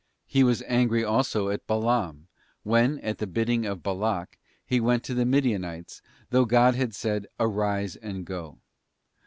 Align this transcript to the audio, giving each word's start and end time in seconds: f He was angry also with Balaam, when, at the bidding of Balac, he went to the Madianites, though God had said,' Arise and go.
f 0.25 0.31
He 0.33 0.43
was 0.43 0.63
angry 0.65 1.03
also 1.03 1.49
with 1.49 1.67
Balaam, 1.67 2.27
when, 2.63 2.97
at 3.01 3.19
the 3.19 3.27
bidding 3.27 3.67
of 3.67 3.83
Balac, 3.83 4.39
he 4.65 4.79
went 4.79 5.03
to 5.03 5.13
the 5.13 5.25
Madianites, 5.27 6.01
though 6.31 6.45
God 6.45 6.73
had 6.73 6.95
said,' 6.95 7.27
Arise 7.39 7.97
and 7.97 8.25
go. 8.25 8.57